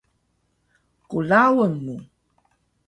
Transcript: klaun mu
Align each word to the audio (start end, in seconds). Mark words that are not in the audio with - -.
klaun 1.09 1.71
mu 1.83 1.95